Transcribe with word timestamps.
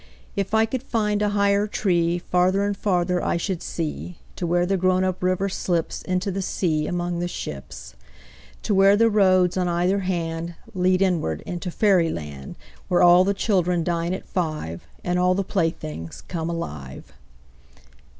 If 0.35 0.55
I 0.55 0.65
could 0.65 0.81
find 0.81 1.21
a 1.21 1.29
higher 1.29 1.67
treeFarther 1.67 2.65
and 2.65 2.75
farther 2.75 3.23
I 3.23 3.37
should 3.37 3.61
see, 3.61 4.17
To 4.35 4.47
where 4.47 4.65
the 4.65 4.75
grown 4.75 5.03
up 5.03 5.21
river 5.21 5.47
slipsInto 5.47 6.33
the 6.33 6.41
sea 6.41 6.87
among 6.87 7.19
the 7.19 7.27
ships. 7.27 7.93
To 8.63 8.73
where 8.73 8.97
the 8.97 9.11
roads 9.11 9.57
on 9.57 9.67
either 9.67 9.99
handLead 9.99 11.03
onward 11.05 11.41
into 11.41 11.69
fairy 11.69 12.09
land, 12.09 12.55
Where 12.87 13.03
all 13.03 13.23
the 13.23 13.35
children 13.35 13.83
dine 13.83 14.15
at 14.15 14.25
five, 14.25 14.87
And 15.03 15.19
all 15.19 15.35
the 15.35 15.43
playthings 15.43 16.21
come 16.27 16.49
alive. 16.49 17.13